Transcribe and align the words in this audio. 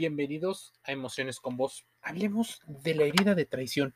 Bienvenidos 0.00 0.72
a 0.84 0.92
Emociones 0.92 1.40
con 1.40 1.58
Vos. 1.58 1.84
Hablemos 2.00 2.62
de 2.66 2.94
la 2.94 3.04
herida 3.04 3.34
de 3.34 3.44
traición, 3.44 3.92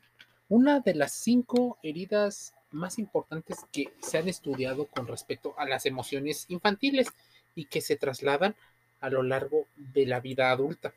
una 0.50 0.80
de 0.80 0.94
las 0.94 1.14
cinco 1.14 1.78
heridas 1.82 2.52
más 2.70 2.98
importantes 2.98 3.60
que 3.72 3.90
se 4.02 4.18
han 4.18 4.28
estudiado 4.28 4.84
con 4.84 5.06
respecto 5.06 5.54
a 5.56 5.64
las 5.64 5.86
emociones 5.86 6.44
infantiles 6.48 7.08
y 7.54 7.64
que 7.64 7.80
se 7.80 7.96
trasladan 7.96 8.54
a 9.00 9.08
lo 9.08 9.22
largo 9.22 9.66
de 9.76 10.04
la 10.04 10.20
vida 10.20 10.50
adulta. 10.50 10.92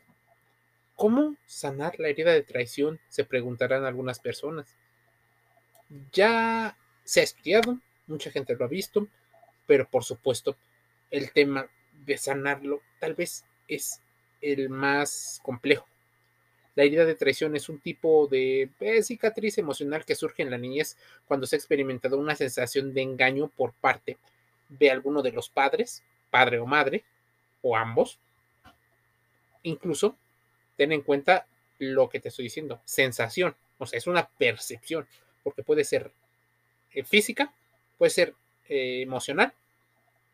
¿Cómo 0.94 1.36
sanar 1.46 1.98
la 1.98 2.08
herida 2.08 2.32
de 2.32 2.42
traición? 2.42 3.00
Se 3.08 3.24
preguntarán 3.24 3.86
algunas 3.86 4.18
personas. 4.18 4.76
Ya 6.12 6.76
se 7.04 7.20
ha 7.20 7.24
estudiado, 7.24 7.80
mucha 8.08 8.30
gente 8.30 8.54
lo 8.56 8.66
ha 8.66 8.68
visto, 8.68 9.08
pero 9.66 9.88
por 9.88 10.04
supuesto 10.04 10.58
el 11.10 11.32
tema 11.32 11.66
de 12.04 12.18
sanarlo 12.18 12.82
tal 13.00 13.14
vez 13.14 13.46
es 13.68 14.02
el 14.40 14.68
más 14.68 15.40
complejo. 15.42 15.86
La 16.74 16.84
herida 16.84 17.04
de 17.04 17.16
traición 17.16 17.56
es 17.56 17.68
un 17.68 17.80
tipo 17.80 18.28
de 18.28 18.70
eh, 18.78 19.02
cicatriz 19.02 19.58
emocional 19.58 20.04
que 20.04 20.14
surge 20.14 20.42
en 20.42 20.50
la 20.50 20.58
niñez 20.58 20.96
cuando 21.26 21.44
se 21.44 21.56
ha 21.56 21.58
experimentado 21.58 22.18
una 22.18 22.36
sensación 22.36 22.94
de 22.94 23.02
engaño 23.02 23.48
por 23.48 23.72
parte 23.72 24.16
de 24.68 24.90
alguno 24.90 25.22
de 25.22 25.32
los 25.32 25.48
padres, 25.48 26.04
padre 26.30 26.60
o 26.60 26.66
madre, 26.66 27.04
o 27.62 27.76
ambos. 27.76 28.20
Incluso, 29.64 30.16
ten 30.76 30.92
en 30.92 31.02
cuenta 31.02 31.46
lo 31.78 32.08
que 32.08 32.20
te 32.20 32.28
estoy 32.28 32.44
diciendo, 32.44 32.80
sensación, 32.84 33.56
o 33.78 33.86
sea, 33.86 33.98
es 33.98 34.06
una 34.06 34.28
percepción, 34.28 35.08
porque 35.42 35.62
puede 35.62 35.84
ser 35.84 36.12
eh, 36.92 37.02
física, 37.02 37.52
puede 37.96 38.10
ser 38.10 38.34
eh, 38.68 39.02
emocional 39.02 39.52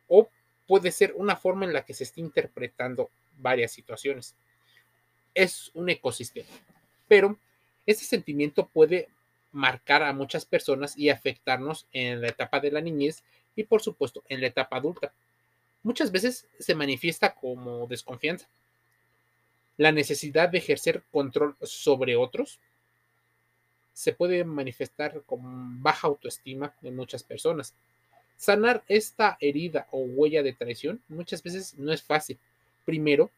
o 0.09 0.29
puede 0.67 0.91
ser 0.91 1.15
una 1.17 1.37
forma 1.37 1.65
en 1.65 1.73
la 1.73 1.85
que 1.85 1.95
se 1.95 2.05
está 2.05 2.21
interpretando 2.21 3.11
varias 3.39 3.73
situaciones. 3.73 4.35
Es 5.35 5.71
un 5.75 5.89
ecosistema, 5.91 6.49
pero 7.09 7.39
ese 7.87 8.05
sentimiento 8.05 8.67
puede 8.67 9.09
marcar 9.53 10.03
a 10.03 10.13
muchas 10.13 10.45
personas 10.45 10.97
y 10.97 11.11
afectarnos 11.11 11.87
en 11.93 12.21
la 12.21 12.29
etapa 12.29 12.61
de 12.61 12.71
la 12.71 12.81
niñez 12.81 13.23
y 13.55 13.65
por 13.65 13.83
supuesto 13.83 14.23
en 14.29 14.41
la 14.41 14.49
etapa 14.49 14.77
adulta. 14.77 15.13
Muchas 15.83 16.11
veces 16.11 16.49
se 16.59 16.75
manifiesta 16.75 17.35
como 17.35 17.87
desconfianza, 17.87 18.49
la 19.77 19.91
necesidad 19.91 20.49
de 20.49 20.59
ejercer 20.59 21.03
control 21.11 21.57
sobre 21.63 22.17
otros 22.17 22.61
se 23.93 24.13
puede 24.13 24.45
manifestar 24.45 25.23
con 25.23 25.83
baja 25.83 26.09
autoestima 26.09 26.75
en 26.83 26.97
muchas 26.97 27.23
personas. 27.23 27.75
Sanar 28.37 28.85
esta 28.89 29.37
herida 29.41 29.87
o 29.91 30.01
huella 30.01 30.43
de 30.43 30.53
traición 30.53 31.01
muchas 31.09 31.43
veces 31.43 31.75
no 31.79 31.93
es 31.93 32.03
fácil. 32.03 32.39
Primero, 32.85 33.31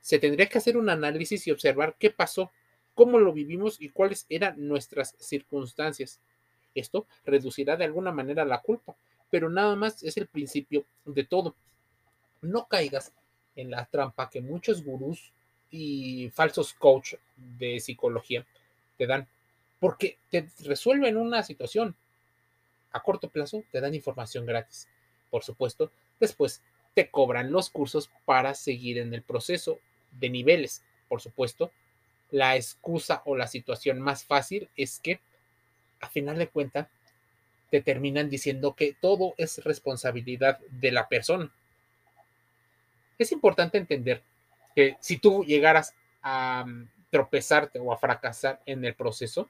se 0.00 0.18
tendría 0.18 0.48
que 0.48 0.58
hacer 0.58 0.76
un 0.76 0.88
análisis 0.88 1.46
y 1.46 1.50
observar 1.50 1.96
qué 1.98 2.10
pasó, 2.10 2.50
cómo 2.94 3.18
lo 3.18 3.32
vivimos 3.32 3.80
y 3.80 3.90
cuáles 3.90 4.26
eran 4.28 4.66
nuestras 4.66 5.14
circunstancias. 5.18 6.20
Esto 6.74 7.06
reducirá 7.24 7.76
de 7.76 7.84
alguna 7.84 8.12
manera 8.12 8.44
la 8.44 8.60
culpa, 8.60 8.94
pero 9.30 9.50
nada 9.50 9.76
más 9.76 10.02
es 10.02 10.16
el 10.16 10.26
principio 10.26 10.84
de 11.04 11.24
todo. 11.24 11.54
No 12.40 12.66
caigas 12.66 13.12
en 13.56 13.70
la 13.70 13.84
trampa 13.86 14.30
que 14.30 14.40
muchos 14.40 14.82
gurús 14.82 15.32
y 15.70 16.30
falsos 16.30 16.72
coach 16.74 17.14
de 17.36 17.80
psicología 17.80 18.46
te 18.96 19.06
dan, 19.06 19.28
porque 19.78 20.18
te 20.30 20.48
resuelven 20.64 21.16
una 21.16 21.42
situación, 21.42 21.94
a 22.92 23.00
corto 23.00 23.28
plazo 23.28 23.62
te 23.70 23.80
dan 23.80 23.94
información 23.94 24.46
gratis. 24.46 24.88
Por 25.30 25.44
supuesto, 25.44 25.92
después 26.18 26.62
te 26.94 27.10
cobran 27.10 27.52
los 27.52 27.70
cursos 27.70 28.10
para 28.24 28.54
seguir 28.54 28.98
en 28.98 29.14
el 29.14 29.22
proceso 29.22 29.78
de 30.12 30.30
niveles. 30.30 30.82
Por 31.08 31.20
supuesto, 31.20 31.72
la 32.30 32.56
excusa 32.56 33.22
o 33.24 33.36
la 33.36 33.46
situación 33.46 34.00
más 34.00 34.24
fácil 34.24 34.68
es 34.76 35.00
que, 35.00 35.20
a 36.00 36.08
final 36.08 36.38
de 36.38 36.48
cuentas, 36.48 36.88
te 37.70 37.80
terminan 37.80 38.28
diciendo 38.28 38.74
que 38.74 38.96
todo 39.00 39.34
es 39.36 39.62
responsabilidad 39.64 40.58
de 40.70 40.90
la 40.90 41.08
persona. 41.08 41.52
Es 43.18 43.32
importante 43.32 43.78
entender 43.78 44.22
que 44.74 44.96
si 45.00 45.18
tú 45.18 45.44
llegaras 45.44 45.94
a 46.22 46.64
mm, 46.66 46.88
tropezarte 47.10 47.78
o 47.78 47.92
a 47.92 47.98
fracasar 47.98 48.60
en 48.66 48.84
el 48.84 48.94
proceso, 48.94 49.48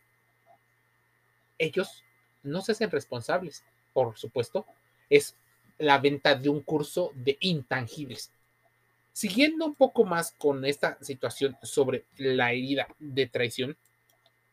ellos 1.59 2.05
no 2.43 2.63
se 2.63 2.73
hacen 2.73 2.91
responsables. 2.91 3.65
Por 3.93 4.17
supuesto, 4.19 4.67
es 5.09 5.37
la 5.81 5.99
venta 5.99 6.35
de 6.35 6.49
un 6.49 6.61
curso 6.61 7.11
de 7.15 7.37
intangibles. 7.41 8.31
Siguiendo 9.13 9.67
un 9.67 9.75
poco 9.75 10.05
más 10.05 10.33
con 10.33 10.65
esta 10.65 10.97
situación 11.03 11.57
sobre 11.63 12.05
la 12.17 12.53
herida 12.53 12.87
de 12.99 13.27
traición, 13.27 13.77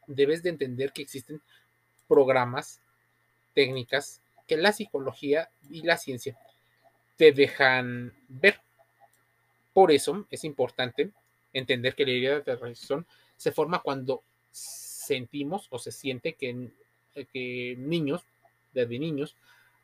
debes 0.07 0.41
de 0.41 0.49
entender 0.49 0.91
que 0.91 1.03
existen 1.03 1.41
programas, 2.07 2.79
técnicas 3.53 4.21
que 4.47 4.57
la 4.57 4.71
psicología 4.71 5.49
y 5.69 5.81
la 5.81 5.97
ciencia 5.97 6.37
te 7.17 7.31
dejan 7.31 8.13
ver. 8.27 8.59
Por 9.73 9.91
eso 9.91 10.25
es 10.31 10.43
importante 10.43 11.11
entender 11.53 11.93
que 11.93 12.05
la 12.05 12.11
herida 12.11 12.39
de 12.39 12.57
traición 12.57 13.05
se 13.35 13.51
forma 13.51 13.81
cuando 13.81 14.23
sentimos 14.51 15.67
o 15.69 15.77
se 15.77 15.91
siente 15.91 16.33
que 16.33 16.71
que 17.25 17.75
niños, 17.77 18.23
desde 18.73 18.99
niños, 18.99 19.35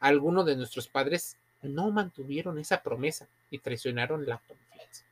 algunos 0.03 0.46
de 0.46 0.58
nuestros 0.58 0.90
padres 0.90 1.38
no 1.62 1.90
mantuvieron 1.90 2.59
esa 2.59 2.84
promesa 2.84 3.30
y 3.50 3.59
traicionaron 3.59 4.25
la 4.25 4.40
confianza. 4.40 5.06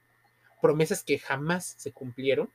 Promesas 0.62 1.04
que 1.06 1.18
jamás 1.18 1.76
se 1.78 1.94
cumplieron, 1.94 2.52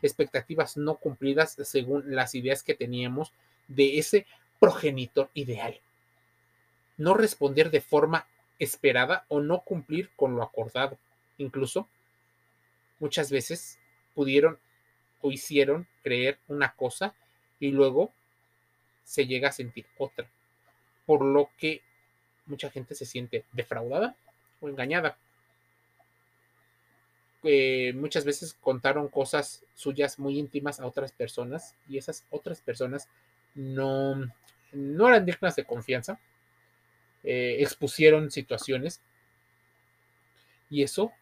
expectativas 0.00 0.76
no 0.76 0.94
cumplidas 0.94 1.56
según 1.64 2.14
las 2.14 2.36
ideas 2.36 2.62
que 2.62 2.74
teníamos 2.74 3.32
de 3.66 3.98
ese 3.98 4.26
progenitor 4.60 5.28
ideal. 5.34 5.80
No 6.98 7.14
responder 7.14 7.72
de 7.72 7.80
forma 7.80 8.28
esperada 8.60 9.24
o 9.26 9.40
no 9.40 9.62
cumplir 9.62 10.10
con 10.14 10.36
lo 10.36 10.44
acordado. 10.44 10.98
Incluso 11.36 11.88
muchas 13.00 13.32
veces 13.32 13.80
pudieron 14.14 14.56
o 15.20 15.32
hicieron 15.32 15.88
creer 16.04 16.38
una 16.46 16.74
cosa 16.74 17.16
y 17.58 17.72
luego 17.72 18.12
se 19.02 19.26
llega 19.26 19.48
a 19.48 19.52
sentir 19.52 19.86
otra, 19.98 20.30
por 21.06 21.24
lo 21.24 21.50
que 21.58 21.82
mucha 22.46 22.70
gente 22.70 22.94
se 22.94 23.06
siente 23.06 23.44
defraudada 23.52 24.16
o 24.60 24.68
engañada. 24.68 25.16
Eh, 27.44 27.92
muchas 27.96 28.24
veces 28.24 28.54
contaron 28.60 29.08
cosas 29.08 29.64
suyas 29.74 30.18
muy 30.18 30.38
íntimas 30.38 30.78
a 30.78 30.86
otras 30.86 31.10
personas 31.10 31.74
y 31.88 31.98
esas 31.98 32.24
otras 32.30 32.60
personas 32.60 33.08
no, 33.54 34.14
no 34.72 35.08
eran 35.08 35.26
dignas 35.26 35.56
de 35.56 35.64
confianza, 35.64 36.20
eh, 37.24 37.56
expusieron 37.58 38.30
situaciones 38.30 39.00
y 40.70 40.84
eso 40.84 41.12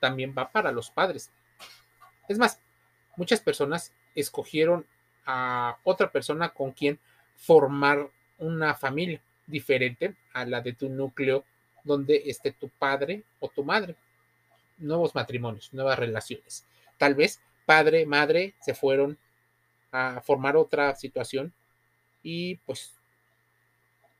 también 0.00 0.34
va 0.36 0.52
para 0.52 0.70
los 0.70 0.90
padres. 0.90 1.30
Es 2.28 2.38
más, 2.38 2.60
muchas 3.16 3.40
personas 3.40 3.94
escogieron 4.14 4.86
a 5.24 5.78
otra 5.82 6.12
persona 6.12 6.50
con 6.50 6.72
quien 6.72 6.98
formar 7.36 8.10
una 8.38 8.74
familia 8.74 9.22
diferente 9.50 10.14
a 10.32 10.44
la 10.44 10.60
de 10.60 10.72
tu 10.72 10.88
núcleo 10.88 11.44
donde 11.84 12.22
esté 12.26 12.52
tu 12.52 12.68
padre 12.68 13.24
o 13.38 13.48
tu 13.48 13.64
madre. 13.64 13.96
Nuevos 14.78 15.14
matrimonios, 15.14 15.72
nuevas 15.72 15.98
relaciones. 15.98 16.66
Tal 16.98 17.14
vez 17.14 17.40
padre, 17.66 18.06
madre 18.06 18.54
se 18.60 18.74
fueron 18.74 19.18
a 19.92 20.20
formar 20.20 20.56
otra 20.56 20.94
situación 20.96 21.52
y 22.22 22.56
pues 22.66 22.94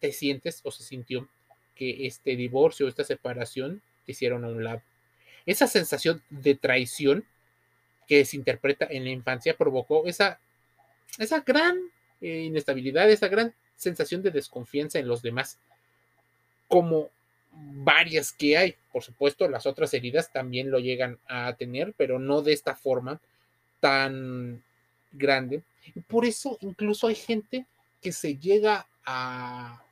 te 0.01 0.13
sientes 0.13 0.61
o 0.65 0.71
se 0.71 0.83
sintió 0.83 1.29
que 1.75 2.07
este 2.07 2.37
divorcio, 2.37 2.89
esta 2.89 3.05
separación 3.05 3.83
te 4.05 4.12
hicieron 4.12 4.45
a 4.45 4.49
un 4.49 4.65
lado. 4.65 4.83
Esa 5.47 5.67
sensación 5.67 6.23
de 6.31 6.55
traición 6.55 7.25
que 8.06 8.25
se 8.25 8.37
interpreta 8.37 8.87
en 8.91 9.05
la 9.05 9.11
infancia 9.11 9.56
provocó 9.56 10.06
esa, 10.06 10.41
esa 11.19 11.41
gran 11.41 11.79
eh, 12.21 12.43
inestabilidad, 12.43 13.11
esa 13.11 13.29
gran 13.29 13.55
sensación 13.81 14.23
de 14.23 14.31
desconfianza 14.31 14.99
en 14.99 15.09
los 15.09 15.23
demás, 15.23 15.59
como 16.69 17.11
varias 17.50 18.32
que 18.32 18.59
hay. 18.59 18.77
Por 18.93 19.03
supuesto, 19.03 19.49
las 19.49 19.65
otras 19.65 19.94
heridas 19.94 20.31
también 20.32 20.71
lo 20.71 20.79
llegan 20.79 21.19
a 21.27 21.55
tener, 21.55 21.94
pero 21.97 22.19
no 22.19 22.43
de 22.43 22.53
esta 22.53 22.77
forma 22.77 23.21
tan 23.81 24.62
grande. 25.12 25.62
Por 26.06 26.27
eso 26.27 26.59
incluso 26.61 27.06
hay 27.06 27.15
gente 27.15 27.67
que 28.03 28.12
se 28.12 28.37
llega 28.37 28.87
a, 29.06 29.83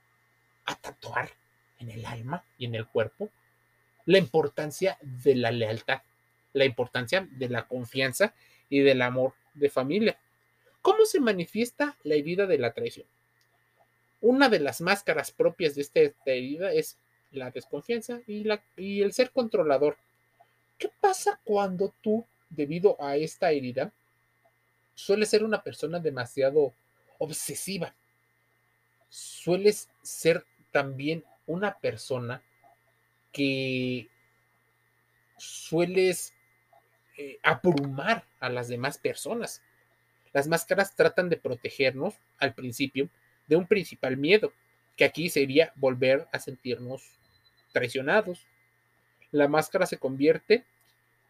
a 0.67 0.75
tatuar 0.76 1.31
en 1.79 1.91
el 1.91 2.05
alma 2.05 2.44
y 2.58 2.67
en 2.67 2.75
el 2.75 2.87
cuerpo 2.87 3.31
la 4.05 4.19
importancia 4.19 4.99
de 5.00 5.34
la 5.34 5.50
lealtad, 5.50 6.02
la 6.52 6.67
importancia 6.67 7.26
de 7.31 7.49
la 7.49 7.67
confianza 7.67 8.34
y 8.69 8.81
del 8.81 9.00
amor 9.00 9.32
de 9.55 9.70
familia. 9.70 10.19
¿Cómo 10.82 11.06
se 11.06 11.20
manifiesta 11.20 11.96
la 12.05 12.14
herida 12.14 12.46
de 12.46 12.58
la 12.58 12.73
traición? 12.73 13.06
Una 14.20 14.49
de 14.49 14.61
las 14.61 14.81
máscaras 14.81 15.31
propias 15.31 15.75
de 15.75 15.82
esta 15.82 16.00
herida 16.26 16.73
es 16.73 16.99
la 17.31 17.50
desconfianza 17.50 18.20
y, 18.26 19.00
el 19.03 19.12
ser 19.12 19.31
controlador. 19.31 19.97
¿Qué 20.79 20.91
pasa 21.00 21.41
cuando 21.44 21.94
tú 22.00 22.25
debido 22.50 22.97
a 23.00 23.17
esta 23.17 23.50
herida, 23.50 23.93
suele 24.94 25.26
ser 25.26 25.44
una 25.44 25.62
persona 25.62 25.99
demasiado 26.00 26.75
obsesiva. 27.19 27.94
Sueles 29.09 29.88
ser 30.03 30.44
también 30.73 31.25
una 31.47 31.79
persona 31.79 32.43
que 33.32 34.09
sueles 35.37 36.35
eh, 37.17 37.38
abrumar 37.43 38.25
a 38.41 38.49
las 38.49 38.69
demás 38.69 38.99
personas. 38.99 39.62
Las 40.32 40.49
máscaras 40.49 40.94
tratan 40.94 41.29
de 41.29 41.37
protegernos 41.37 42.15
al 42.38 42.55
principio 42.55 43.09
de 43.48 43.56
un 43.56 43.66
principal 43.66 44.16
miedo, 44.16 44.52
que 44.96 45.04
aquí 45.04 45.30
sería 45.30 45.72
volver 45.76 46.26
a 46.32 46.38
sentirnos 46.38 47.02
traicionados. 47.72 48.46
La 49.32 49.48
máscara 49.48 49.86
se 49.86 49.98
convierte 49.98 50.64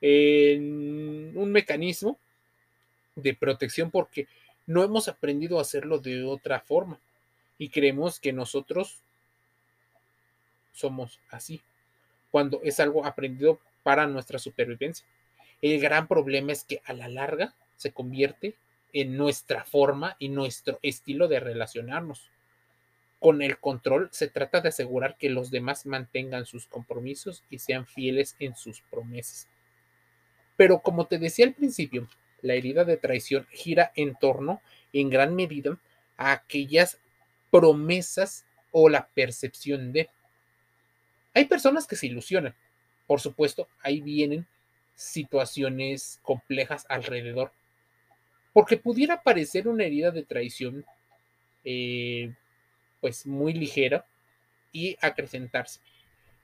en 0.01 1.37
un 1.37 1.53
mecanismo 1.53 2.19
de 3.17 3.35
protección 3.35 3.91
porque 3.91 4.27
no 4.67 4.85
hemos 4.85 5.09
aprendido 5.09 5.59
a 5.59 5.63
hacerlo 5.63 5.99
de 5.99 6.25
otra 6.25 6.61
forma 6.61 7.01
y 7.59 7.71
creemos 7.71 8.21
que 8.21 8.33
nosotros 8.33 9.01
somos 10.73 11.19
así, 11.31 11.61
cuando 12.31 12.61
es 12.63 12.79
algo 12.79 13.05
aprendido 13.05 13.59
para 13.83 14.07
nuestra 14.07 14.39
supervivencia. 14.39 15.05
El 15.61 15.81
gran 15.81 16.07
problema 16.07 16.53
es 16.53 16.63
que 16.63 16.81
a 16.85 16.93
la 16.93 17.09
larga 17.09 17.55
se 17.77 17.91
convierte 17.91 18.55
en 18.93 19.17
nuestra 19.17 19.65
forma 19.65 20.17
y 20.19 20.29
nuestro 20.29 20.79
estilo 20.83 21.29
de 21.29 21.41
relacionarnos. 21.41 22.31
Con 23.21 23.43
el 23.43 23.59
control 23.59 24.09
se 24.13 24.29
trata 24.29 24.61
de 24.61 24.69
asegurar 24.69 25.17
que 25.17 25.29
los 25.29 25.51
demás 25.51 25.87
mantengan 25.87 26.47
sus 26.47 26.67
compromisos 26.67 27.43
y 27.51 27.59
sean 27.59 27.87
fieles 27.87 28.37
en 28.39 28.55
sus 28.55 28.81
promesas. 28.83 29.49
Pero 30.57 30.81
como 30.81 31.07
te 31.07 31.19
decía 31.19 31.47
al 31.47 31.55
principio, 31.55 32.09
la 32.43 32.55
herida 32.55 32.85
de 32.85 32.97
traición 32.97 33.47
gira 33.51 33.93
en 33.97 34.15
torno, 34.15 34.61
en 34.93 35.11
gran 35.11 35.35
medida, 35.35 35.79
a 36.17 36.33
aquellas 36.33 36.99
promesas 37.51 38.45
o 38.71 38.89
la 38.89 39.09
percepción 39.09 39.93
de. 39.93 40.11
Hay 41.35 41.47
personas 41.47 41.87
que 41.87 41.97
se 41.97 42.07
ilusionan. 42.07 42.55
Por 43.07 43.21
supuesto, 43.21 43.69
ahí 43.83 44.01
vienen 44.01 44.47
situaciones 44.95 46.21
complejas 46.23 46.85
alrededor. 46.89 47.53
Porque 48.59 48.77
pudiera 48.77 49.23
parecer 49.23 49.69
una 49.69 49.85
herida 49.85 50.11
de 50.11 50.25
traición, 50.25 50.85
eh, 51.65 52.35
pues 53.01 53.25
muy 53.25 53.53
ligera 53.53 54.05
y 54.73 54.97
acrecentarse. 55.01 55.79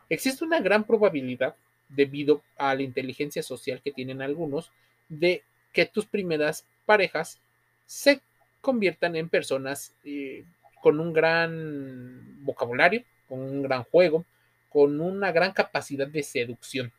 Existe 0.08 0.44
una 0.44 0.60
gran 0.60 0.84
probabilidad, 0.84 1.56
debido 1.88 2.44
a 2.56 2.72
la 2.76 2.82
inteligencia 2.82 3.42
social 3.42 3.82
que 3.82 3.90
tienen 3.90 4.22
algunos, 4.22 4.70
de 5.08 5.42
que 5.72 5.86
tus 5.86 6.06
primeras 6.06 6.64
parejas 6.86 7.40
se 7.84 8.20
conviertan 8.60 9.16
en 9.16 9.28
personas 9.28 9.92
eh, 10.04 10.44
con 10.80 11.00
un 11.00 11.12
gran 11.12 12.44
vocabulario, 12.44 13.02
con 13.28 13.40
un 13.40 13.60
gran 13.60 13.82
juego, 13.82 14.24
con 14.68 15.00
una 15.00 15.32
gran 15.32 15.50
capacidad 15.50 16.06
de 16.06 16.22
seducción. 16.22 16.92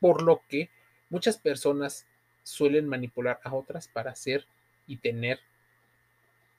Por 0.00 0.22
lo 0.22 0.40
que 0.48 0.70
muchas 1.10 1.36
personas 1.36 2.06
suelen 2.42 2.88
manipular 2.88 3.40
a 3.44 3.54
otras 3.54 3.88
para 3.88 4.10
hacer 4.10 4.46
y 4.86 4.96
tener 4.96 5.40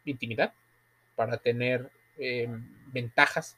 intimidad, 0.06 0.54
para 1.16 1.38
tener 1.38 1.92
eh, 2.18 2.48
ventajas 2.88 3.58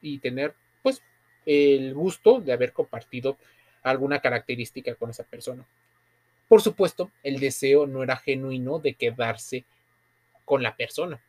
y 0.00 0.18
tener 0.18 0.54
pues 0.82 1.02
el 1.46 1.94
gusto 1.94 2.40
de 2.40 2.52
haber 2.52 2.72
compartido 2.72 3.36
alguna 3.82 4.20
característica 4.20 4.94
con 4.94 5.10
esa 5.10 5.24
persona. 5.24 5.66
Por 6.48 6.60
supuesto, 6.62 7.10
el 7.22 7.40
deseo 7.40 7.86
no 7.86 8.02
era 8.02 8.16
genuino 8.16 8.78
de 8.78 8.94
quedarse 8.94 9.64
con 10.44 10.62
la 10.62 10.76
persona. 10.76 11.20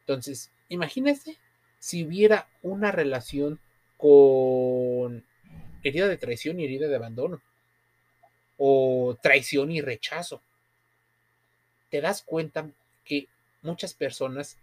Entonces, 0.00 0.50
imagínese 0.68 1.36
si 1.78 2.04
hubiera 2.04 2.48
una 2.62 2.92
relación 2.92 3.60
con 3.96 5.24
herida 5.82 6.08
de 6.08 6.16
traición 6.16 6.58
y 6.58 6.64
herida 6.64 6.88
de 6.88 6.96
abandono, 6.96 7.42
o 8.56 9.16
traición 9.22 9.70
y 9.70 9.80
rechazo. 9.80 10.40
Te 11.90 12.00
das 12.00 12.22
cuenta 12.22 12.68
que 13.04 13.28
muchas 13.62 13.94
personas, 13.94 14.56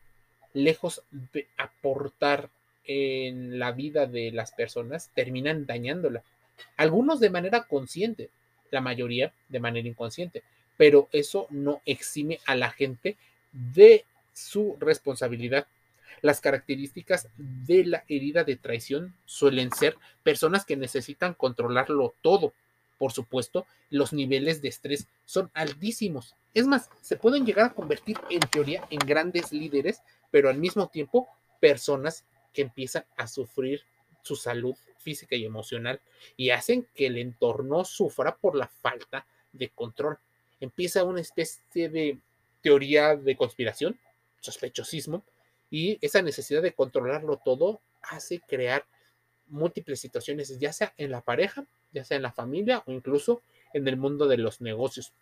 lejos 0.53 1.03
de 1.11 1.47
aportar 1.57 2.49
en 2.85 3.59
la 3.59 3.71
vida 3.71 4.05
de 4.05 4.31
las 4.31 4.51
personas, 4.51 5.09
terminan 5.13 5.65
dañándola. 5.65 6.23
Algunos 6.77 7.19
de 7.19 7.29
manera 7.29 7.63
consciente, 7.63 8.29
la 8.69 8.81
mayoría 8.81 9.33
de 9.49 9.59
manera 9.59 9.87
inconsciente, 9.87 10.43
pero 10.77 11.09
eso 11.11 11.47
no 11.49 11.81
exime 11.85 12.39
a 12.45 12.55
la 12.55 12.71
gente 12.71 13.17
de 13.51 14.05
su 14.33 14.77
responsabilidad. 14.79 15.67
Las 16.21 16.41
características 16.41 17.27
de 17.37 17.85
la 17.85 18.03
herida 18.07 18.43
de 18.43 18.55
traición 18.55 19.15
suelen 19.25 19.71
ser 19.71 19.95
personas 20.23 20.65
que 20.65 20.77
necesitan 20.77 21.33
controlarlo 21.33 22.13
todo. 22.21 22.53
Por 23.01 23.13
supuesto, 23.13 23.65
los 23.89 24.13
niveles 24.13 24.61
de 24.61 24.67
estrés 24.67 25.07
son 25.25 25.49
altísimos. 25.55 26.35
Es 26.53 26.67
más, 26.67 26.87
se 27.01 27.15
pueden 27.15 27.47
llegar 27.47 27.65
a 27.65 27.73
convertir 27.73 28.15
en 28.29 28.41
teoría 28.41 28.87
en 28.91 28.99
grandes 28.99 29.51
líderes, 29.51 30.03
pero 30.29 30.49
al 30.49 30.59
mismo 30.59 30.87
tiempo 30.87 31.27
personas 31.59 32.25
que 32.53 32.61
empiezan 32.61 33.03
a 33.17 33.25
sufrir 33.25 33.81
su 34.21 34.35
salud 34.35 34.75
física 34.99 35.35
y 35.35 35.45
emocional 35.45 35.99
y 36.37 36.51
hacen 36.51 36.87
que 36.93 37.07
el 37.07 37.17
entorno 37.17 37.85
sufra 37.85 38.37
por 38.37 38.55
la 38.55 38.67
falta 38.67 39.25
de 39.51 39.69
control. 39.69 40.19
Empieza 40.59 41.03
una 41.03 41.21
especie 41.21 41.89
de 41.89 42.19
teoría 42.61 43.15
de 43.15 43.35
conspiración, 43.35 43.99
sospechosismo, 44.41 45.25
y 45.71 45.97
esa 46.05 46.21
necesidad 46.21 46.61
de 46.61 46.75
controlarlo 46.75 47.41
todo 47.43 47.81
hace 48.03 48.41
crear 48.41 48.85
múltiples 49.47 49.99
situaciones, 49.99 50.59
ya 50.59 50.71
sea 50.71 50.93
en 50.97 51.09
la 51.09 51.21
pareja, 51.21 51.65
ya 51.91 52.03
sea 52.03 52.17
en 52.17 52.23
la 52.23 52.31
familia 52.31 52.83
o 52.85 52.91
incluso 52.91 53.41
en 53.73 53.87
el 53.87 53.97
mundo 53.97 54.27
de 54.27 54.37
los 54.37 54.61
negocios. 54.61 55.13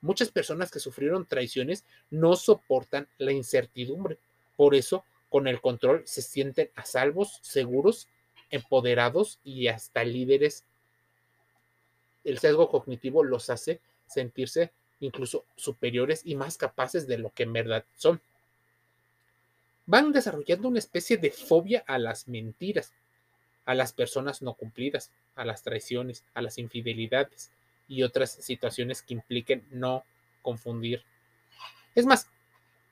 Muchas 0.00 0.30
personas 0.30 0.70
que 0.70 0.80
sufrieron 0.80 1.26
traiciones 1.26 1.84
no 2.10 2.36
soportan 2.36 3.08
la 3.18 3.32
incertidumbre, 3.32 4.18
por 4.56 4.74
eso 4.74 5.04
con 5.28 5.48
el 5.48 5.60
control 5.60 6.02
se 6.06 6.22
sienten 6.22 6.70
a 6.74 6.84
salvos, 6.84 7.38
seguros 7.42 8.08
empoderados 8.50 9.38
y 9.44 9.68
hasta 9.68 10.04
líderes. 10.04 10.64
El 12.24 12.38
sesgo 12.38 12.70
cognitivo 12.70 13.24
los 13.24 13.50
hace 13.50 13.80
sentirse 14.06 14.72
incluso 15.00 15.44
superiores 15.56 16.22
y 16.24 16.36
más 16.36 16.56
capaces 16.56 17.06
de 17.06 17.18
lo 17.18 17.30
que 17.30 17.42
en 17.42 17.52
verdad 17.52 17.84
son. 17.96 18.20
Van 19.86 20.12
desarrollando 20.12 20.68
una 20.68 20.78
especie 20.78 21.16
de 21.16 21.30
fobia 21.30 21.84
a 21.86 21.98
las 21.98 22.28
mentiras, 22.28 22.92
a 23.66 23.74
las 23.74 23.92
personas 23.92 24.40
no 24.40 24.54
cumplidas, 24.54 25.10
a 25.34 25.44
las 25.44 25.62
traiciones, 25.62 26.24
a 26.34 26.40
las 26.40 26.56
infidelidades 26.56 27.50
y 27.88 28.02
otras 28.02 28.30
situaciones 28.30 29.02
que 29.02 29.14
impliquen 29.14 29.64
no 29.70 30.04
confundir. 30.40 31.02
Es 31.94 32.06
más, 32.06 32.28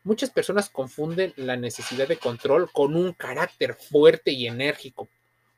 muchas 0.03 0.31
personas 0.31 0.69
confunden 0.69 1.33
la 1.37 1.57
necesidad 1.57 2.09
de 2.09 2.19
control 2.19 2.71
con 2.71 2.97
un 2.97 3.13
carácter 3.13 3.75
fuerte 3.75 4.33
y 4.33 4.47
enérgico, 4.47 5.09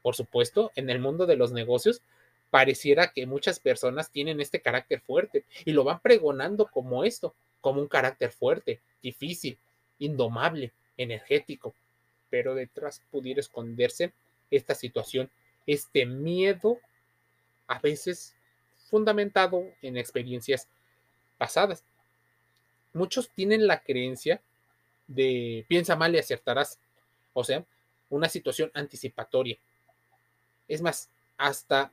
por 0.03 0.15
supuesto, 0.15 0.71
en 0.77 0.91
el 0.91 1.01
mundo 1.01 1.27
de 1.27 1.37
los 1.37 1.51
negocios, 1.51 2.03
pareciera 2.51 3.13
que 3.13 3.27
muchas 3.27 3.59
personas 3.59 4.11
tienen 4.11 4.41
este 4.41 4.61
carácter 4.61 5.01
fuerte 5.01 5.45
y 5.65 5.73
lo 5.73 5.83
van 5.83 6.01
pregonando 6.01 6.67
como 6.67 7.05
esto, 7.05 7.35
como 7.61 7.81
un 7.81 7.89
carácter 7.89 8.31
fuerte, 8.31 8.81
difícil, 9.03 9.59
indomable, 9.99 10.73
energético. 10.97 11.75
Pero 12.31 12.55
detrás 12.55 13.03
pudiera 13.11 13.41
esconderse 13.41 14.13
esta 14.51 14.75
situación, 14.75 15.31
este 15.67 16.07
miedo, 16.07 16.79
a 17.67 17.79
veces 17.79 18.35
fundamentado 18.89 19.65
en 19.83 19.97
experiencias 19.97 20.69
pasadas. 21.39 21.85
Muchos 22.93 23.31
tienen 23.31 23.67
la 23.67 23.83
creencia 23.83 24.41
de 25.07 25.65
piensa 25.69 25.97
mal 25.97 26.15
y 26.15 26.19
acertarás, 26.19 26.79
o 27.33 27.45
sea, 27.45 27.65
una 28.09 28.29
situación 28.29 28.71
anticipatoria, 28.75 29.59
es 30.69 30.81
más, 30.83 31.11
hasta 31.37 31.93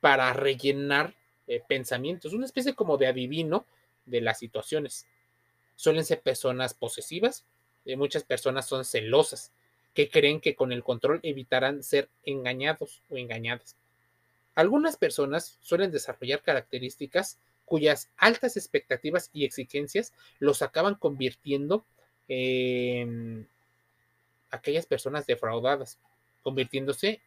para 0.00 0.32
rellenar 0.32 1.14
eh, 1.46 1.62
pensamientos, 1.66 2.32
una 2.32 2.46
especie 2.46 2.74
como 2.74 2.96
de 2.96 3.06
adivino 3.06 3.66
de 4.06 4.20
las 4.20 4.38
situaciones. 4.38 5.06
Suelen 5.76 6.04
ser 6.04 6.20
personas 6.20 6.74
posesivas, 6.74 7.44
eh, 7.84 7.96
muchas 7.96 8.24
personas 8.24 8.66
son 8.66 8.84
celosas, 8.84 9.52
que 9.94 10.10
creen 10.10 10.40
que 10.40 10.54
con 10.54 10.72
el 10.72 10.82
control 10.82 11.20
evitarán 11.22 11.82
ser 11.82 12.08
engañados 12.24 13.02
o 13.08 13.16
engañadas. 13.16 13.76
Algunas 14.54 14.96
personas 14.96 15.58
suelen 15.60 15.90
desarrollar 15.90 16.42
características 16.42 17.38
cuyas 17.64 18.10
altas 18.16 18.56
expectativas 18.56 19.30
y 19.32 19.44
exigencias 19.44 20.12
los 20.38 20.62
acaban 20.62 20.96
convirtiendo 20.96 21.84
en 22.28 23.48
aquellas 24.50 24.86
personas 24.86 25.26
defraudadas, 25.26 25.98
convirtiéndose 26.42 27.20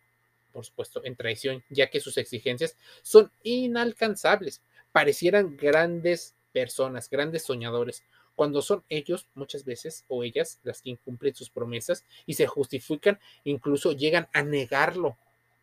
por 0.57 0.65
supuesto, 0.65 1.01
en 1.03 1.15
traición, 1.15 1.63
ya 1.69 1.91
que 1.91 1.99
sus 1.99 2.17
exigencias 2.17 2.75
son 3.03 3.31
inalcanzables. 3.43 4.63
parecieran 4.91 5.55
grandes 5.55 6.33
personas, 6.51 7.11
grandes 7.11 7.43
soñadores, 7.43 8.03
cuando 8.37 8.61
son 8.61 8.83
ellos 8.87 9.25
muchas 9.33 9.65
veces 9.65 10.05
o 10.07 10.23
ellas 10.23 10.59
las 10.61 10.83
que 10.83 10.91
incumplen 10.91 11.33
sus 11.33 11.49
promesas 11.49 12.05
y 12.27 12.35
se 12.35 12.45
justifican, 12.45 13.19
incluso 13.43 13.93
llegan 13.93 14.27
a 14.31 14.43
negarlo. 14.43 15.17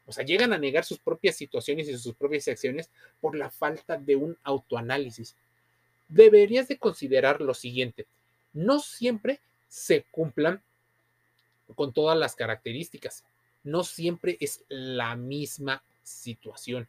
O 0.07 0.12
sea, 0.12 0.25
llegan 0.25 0.52
a 0.52 0.59
negar 0.59 0.85
sus 0.85 0.99
propias 0.99 1.37
situaciones 1.37 1.88
y 1.88 1.97
sus 1.97 2.16
propias 2.16 2.49
acciones 2.49 2.90
por 3.21 3.37
la 3.37 3.49
falta 3.49 3.97
de 3.97 4.16
un 4.16 4.37
autoanálisis. 4.43 5.37
Deberías 6.09 6.66
de 6.66 6.76
considerar 6.76 7.40
lo 7.40 7.54
siguiente, 7.54 8.07
no 8.52 8.81
siempre 8.81 9.38
se 9.69 10.02
cumplan 10.11 10.61
con 11.76 11.93
todas 11.93 12.19
las 12.19 12.35
características, 12.35 13.25
no 13.62 13.85
siempre 13.85 14.37
es 14.40 14.64
la 14.69 15.14
misma 15.14 15.85
situación, 16.02 16.88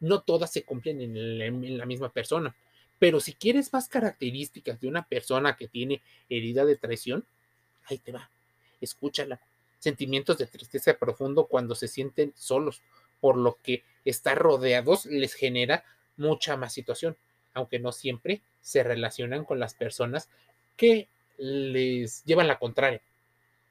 no 0.00 0.22
todas 0.22 0.50
se 0.52 0.64
cumplen 0.64 1.00
en 1.00 1.78
la 1.78 1.86
misma 1.86 2.08
persona. 2.08 2.52
Pero 3.00 3.18
si 3.18 3.32
quieres 3.32 3.72
más 3.72 3.88
características 3.88 4.78
de 4.80 4.86
una 4.86 5.02
persona 5.02 5.56
que 5.56 5.66
tiene 5.66 6.02
herida 6.28 6.66
de 6.66 6.76
traición, 6.76 7.24
ahí 7.86 7.96
te 7.96 8.12
va, 8.12 8.30
escúchala. 8.80 9.40
Sentimientos 9.78 10.36
de 10.36 10.46
tristeza 10.46 10.92
profundo 10.98 11.46
cuando 11.46 11.74
se 11.74 11.88
sienten 11.88 12.34
solos, 12.36 12.82
por 13.22 13.38
lo 13.38 13.56
que 13.62 13.82
estar 14.04 14.36
rodeados 14.36 15.06
les 15.06 15.32
genera 15.32 15.82
mucha 16.18 16.58
más 16.58 16.74
situación, 16.74 17.16
aunque 17.54 17.78
no 17.78 17.90
siempre 17.90 18.42
se 18.60 18.82
relacionan 18.82 19.46
con 19.46 19.58
las 19.58 19.72
personas 19.72 20.28
que 20.76 21.08
les 21.38 22.22
llevan 22.26 22.48
la 22.48 22.58
contraria. 22.58 23.00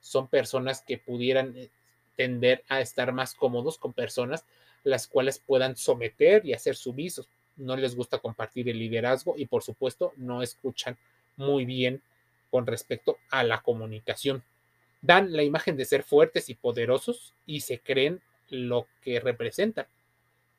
Son 0.01 0.27
personas 0.27 0.81
que 0.81 0.97
pudieran 0.97 1.55
eh, 1.55 1.69
tender 2.15 2.63
a 2.67 2.81
estar 2.81 3.13
más 3.13 3.35
cómodos 3.35 3.77
con 3.77 3.93
personas 3.93 4.43
las 4.83 5.05
cuales 5.05 5.37
puedan 5.37 5.75
someter 5.75 6.45
y 6.47 6.53
hacer 6.53 6.75
sumisos 6.75 7.27
no 7.59 7.75
les 7.75 7.95
gusta 7.95 8.19
compartir 8.19 8.69
el 8.69 8.79
liderazgo 8.79 9.35
y 9.37 9.45
por 9.45 9.63
supuesto 9.63 10.13
no 10.17 10.41
escuchan 10.41 10.97
muy 11.35 11.65
bien 11.65 12.01
con 12.49 12.65
respecto 12.65 13.17
a 13.29 13.43
la 13.43 13.61
comunicación. 13.61 14.43
Dan 15.01 15.33
la 15.33 15.43
imagen 15.43 15.77
de 15.77 15.85
ser 15.85 16.03
fuertes 16.03 16.49
y 16.49 16.55
poderosos 16.55 17.33
y 17.45 17.61
se 17.61 17.79
creen 17.79 18.21
lo 18.49 18.87
que 19.01 19.19
representan. 19.19 19.87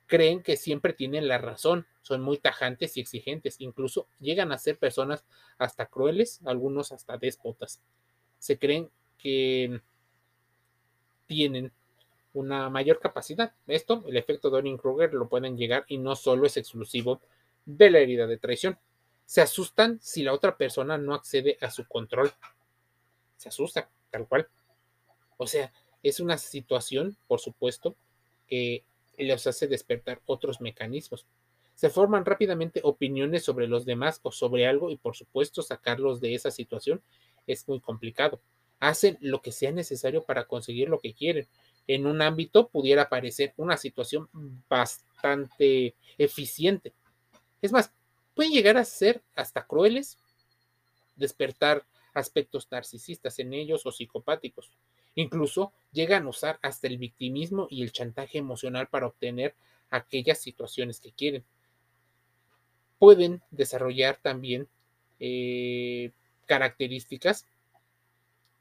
Creen 0.06 0.42
que 0.42 0.56
siempre 0.56 0.92
tienen 0.92 1.28
la 1.28 1.38
razón, 1.38 1.86
son 2.02 2.22
muy 2.22 2.38
tajantes 2.38 2.96
y 2.96 3.00
exigentes, 3.00 3.56
incluso 3.60 4.06
llegan 4.18 4.52
a 4.52 4.58
ser 4.58 4.76
personas 4.76 5.24
hasta 5.58 5.86
crueles, 5.86 6.40
algunos 6.44 6.92
hasta 6.92 7.16
déspotas. 7.16 7.80
Se 8.38 8.58
creen 8.58 8.90
que 9.18 9.80
tienen 11.26 11.72
una 12.32 12.68
mayor 12.70 13.00
capacidad. 13.00 13.52
Esto, 13.66 14.04
el 14.06 14.16
efecto 14.16 14.50
Donning-Kruger, 14.50 15.12
lo 15.12 15.28
pueden 15.28 15.56
llegar 15.56 15.84
y 15.88 15.98
no 15.98 16.16
solo 16.16 16.46
es 16.46 16.56
exclusivo 16.56 17.20
de 17.66 17.90
la 17.90 17.98
herida 17.98 18.26
de 18.26 18.38
traición. 18.38 18.78
Se 19.26 19.40
asustan 19.40 19.98
si 20.02 20.22
la 20.22 20.32
otra 20.32 20.56
persona 20.56 20.98
no 20.98 21.14
accede 21.14 21.56
a 21.60 21.70
su 21.70 21.86
control. 21.86 22.32
Se 23.36 23.48
asusta, 23.48 23.88
tal 24.10 24.26
cual. 24.26 24.48
O 25.36 25.46
sea, 25.46 25.72
es 26.02 26.20
una 26.20 26.38
situación, 26.38 27.16
por 27.26 27.40
supuesto, 27.40 27.94
que 28.46 28.84
les 29.16 29.46
hace 29.46 29.68
despertar 29.68 30.20
otros 30.26 30.60
mecanismos. 30.60 31.26
Se 31.74 31.90
forman 31.90 32.24
rápidamente 32.24 32.80
opiniones 32.84 33.44
sobre 33.44 33.66
los 33.66 33.84
demás 33.84 34.20
o 34.22 34.32
sobre 34.32 34.66
algo 34.66 34.90
y 34.90 34.96
por 34.96 35.16
supuesto 35.16 35.62
sacarlos 35.62 36.20
de 36.20 36.34
esa 36.34 36.50
situación 36.50 37.00
es 37.46 37.66
muy 37.68 37.80
complicado. 37.80 38.40
Hacen 38.80 39.18
lo 39.20 39.40
que 39.42 39.52
sea 39.52 39.72
necesario 39.72 40.24
para 40.24 40.44
conseguir 40.44 40.88
lo 40.88 41.00
que 41.00 41.14
quieren 41.14 41.48
en 41.94 42.06
un 42.06 42.22
ámbito 42.22 42.68
pudiera 42.68 43.08
parecer 43.08 43.52
una 43.56 43.76
situación 43.76 44.28
bastante 44.68 45.96
eficiente. 46.18 46.92
Es 47.60 47.72
más, 47.72 47.92
pueden 48.34 48.52
llegar 48.52 48.76
a 48.76 48.84
ser 48.84 49.22
hasta 49.34 49.66
crueles, 49.66 50.16
despertar 51.16 51.84
aspectos 52.14 52.68
narcisistas 52.70 53.40
en 53.40 53.54
ellos 53.54 53.86
o 53.86 53.92
psicopáticos. 53.92 54.70
Incluso 55.16 55.72
llegan 55.90 56.26
a 56.26 56.28
usar 56.28 56.60
hasta 56.62 56.86
el 56.86 56.96
victimismo 56.96 57.66
y 57.68 57.82
el 57.82 57.90
chantaje 57.90 58.38
emocional 58.38 58.86
para 58.86 59.08
obtener 59.08 59.56
aquellas 59.90 60.38
situaciones 60.38 61.00
que 61.00 61.10
quieren. 61.10 61.44
Pueden 63.00 63.42
desarrollar 63.50 64.20
también 64.22 64.68
eh, 65.18 66.12
características 66.46 67.46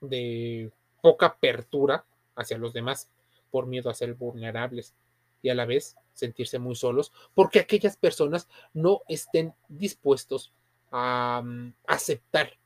de 0.02 0.72
poca 1.04 1.28
apertura 1.28 2.06
hacia 2.36 2.58
los 2.58 2.74
demás 2.74 3.08
por 3.52 3.68
miedo 3.68 3.90
a 3.90 3.94
ser 3.94 4.14
vulnerables 4.14 4.94
y 5.42 5.50
a 5.50 5.56
la 5.56 5.66
vez 5.66 5.96
sentirse 6.14 6.60
muy 6.60 6.76
solos 6.76 7.12
porque 7.34 7.60
aquellas 7.60 7.96
personas 7.98 8.48
no 8.74 9.02
estén 9.08 9.54
dispuestos 9.70 10.54
a 10.92 11.42
mm, 11.44 11.74
aceptar 11.88 12.58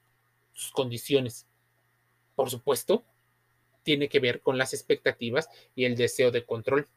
sus 0.53 0.71
condiciones. 0.71 1.45
Por 2.35 2.49
supuesto, 2.49 3.03
tiene 3.83 4.09
que 4.09 4.19
ver 4.19 4.41
con 4.41 4.57
las 4.57 4.73
expectativas 4.73 5.49
y 5.75 5.85
el 5.85 5.95
deseo 5.95 6.31
de 6.31 6.45
control. 6.45 6.87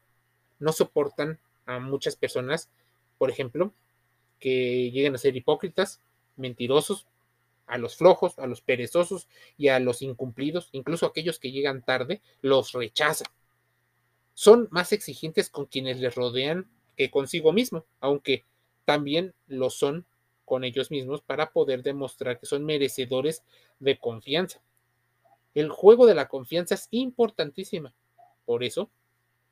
No 0.59 0.73
soportan 0.73 1.41
a 1.67 1.79
muchas 1.79 2.17
personas, 2.17 2.71
por 3.19 3.31
ejemplo, 3.31 3.73
que 4.39 4.91
lleguen 4.91 5.15
a 5.15 5.19
ser 5.19 5.37
hipócritas, 5.37 6.01
mentirosos, 6.37 7.07
a 7.67 7.79
los 7.79 7.97
flojos, 7.97 8.39
a 8.39 8.47
los 8.47 8.61
perezosos 8.61 9.29
y 9.59 9.69
a 9.69 9.81
los 9.81 10.01
incumplidos, 10.03 10.69
incluso 10.73 11.07
aquellos 11.07 11.39
que 11.41 11.51
llegan 11.51 11.83
tarde, 11.83 12.23
los 12.41 12.73
rechazan. 12.73 13.27
Son 14.39 14.69
más 14.71 14.93
exigentes 14.93 15.49
con 15.49 15.65
quienes 15.65 15.99
les 15.99 16.15
rodean 16.15 16.69
que 16.95 17.11
consigo 17.11 17.55
mismo, 17.55 17.87
aunque 18.01 18.45
también 18.85 19.33
lo 19.47 19.71
son 19.71 20.05
con 20.45 20.63
ellos 20.63 20.91
mismos 20.91 21.23
para 21.23 21.53
poder 21.53 21.83
demostrar 21.83 22.39
que 22.39 22.45
son 22.45 22.63
merecedores 22.63 23.43
de 23.81 23.97
confianza. 23.99 24.61
El 25.55 25.71
juego 25.71 26.05
de 26.05 26.15
la 26.15 26.29
confianza 26.29 26.75
es 26.75 26.89
importantísima. 26.91 27.95
Por 28.45 28.63
eso, 28.63 28.91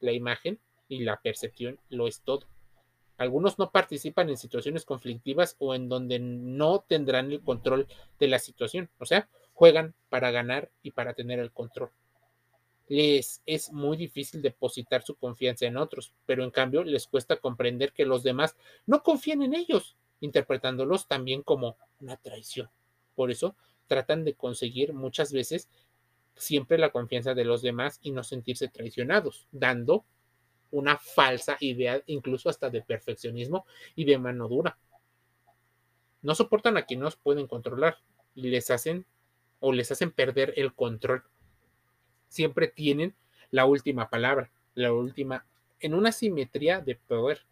la 0.00 0.12
imagen 0.12 0.59
y 0.87 0.99
la 0.99 1.19
percepción 1.19 1.81
lo 1.88 2.07
es 2.07 2.21
todo. 2.21 2.47
Algunos 3.17 3.59
no 3.59 3.71
participan 3.71 4.29
en 4.29 4.37
situaciones 4.37 4.85
conflictivas 4.85 5.57
o 5.61 5.75
en 5.75 5.88
donde 5.88 6.19
no 6.19 6.85
tendrán 6.87 7.33
el 7.33 7.41
control 7.41 7.88
de 8.21 8.29
la 8.29 8.38
situación. 8.38 8.91
O 8.99 9.07
sea, 9.07 9.31
juegan 9.55 9.95
para 10.11 10.31
ganar 10.31 10.71
y 10.83 10.91
para 10.91 11.14
tener 11.14 11.38
el 11.38 11.53
control. 11.53 11.91
Les 12.88 13.43
es 13.47 13.73
muy 13.73 13.97
difícil 13.97 14.43
depositar 14.43 15.03
su 15.03 15.14
confianza 15.14 15.67
en 15.67 15.76
otros, 15.76 16.12
pero 16.26 16.45
en 16.45 16.50
cambio 16.50 16.85
les 16.85 17.07
cuesta 17.07 17.37
comprender 17.37 17.93
que 17.93 18.05
los 18.05 18.23
demás 18.23 18.57
no 18.87 19.03
confían 19.03 19.43
en 19.43 19.55
ellos, 19.55 19.97
interpretándolos 20.21 21.09
también 21.09 21.43
como 21.43 21.76
una 22.00 22.17
traición. 22.17 22.69
Por 23.14 23.31
eso 23.31 23.57
tratan 23.87 24.25
de 24.25 24.35
conseguir 24.35 24.93
muchas 24.93 25.33
veces 25.33 25.69
siempre 26.37 26.79
la 26.79 26.91
confianza 26.91 27.35
de 27.35 27.45
los 27.45 27.62
demás 27.62 28.00
y 28.03 28.11
no 28.11 28.25
sentirse 28.25 28.69
traicionados, 28.69 29.47
dando 29.53 30.05
una 30.71 30.99
falsa 30.99 31.57
idea, 31.61 32.03
incluso 32.07 32.49
hasta 32.49 32.69
de 32.69 32.83
perfeccionismo 32.83 33.64
y 33.95 34.05
de 34.05 34.19
mano 34.19 34.49
dura. 34.49 34.76
No 36.23 36.35
soportan 36.35 36.76
a 36.76 36.85
quienes 36.85 37.05
nos 37.05 37.17
pueden 37.17 37.47
controlar 37.47 37.99
y 38.35 38.49
les 38.49 38.71
hacen 38.71 39.07
o 39.61 39.73
les 39.73 39.93
hacen 39.93 40.11
perder 40.11 40.53
el 40.57 40.75
control. 40.75 41.23
Siempre 42.35 42.67
tienen 42.67 43.14
la 43.53 43.64
última 43.64 44.11
palabra, 44.11 44.50
la 44.75 44.93
última, 44.93 45.47
en 45.79 45.95
una 45.95 46.11
simetría 46.11 46.81
de 46.81 46.97
poder. 46.97 47.43